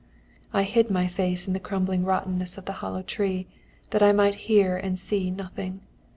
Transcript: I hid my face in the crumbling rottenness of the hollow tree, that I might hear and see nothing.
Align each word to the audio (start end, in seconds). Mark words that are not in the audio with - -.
I 0.51 0.63
hid 0.63 0.89
my 0.89 1.05
face 1.05 1.45
in 1.45 1.53
the 1.53 1.59
crumbling 1.59 2.03
rottenness 2.05 2.57
of 2.57 2.65
the 2.65 2.71
hollow 2.81 3.03
tree, 3.03 3.45
that 3.91 4.01
I 4.01 4.11
might 4.13 4.33
hear 4.49 4.75
and 4.75 4.97
see 4.97 5.29
nothing. 5.29 5.81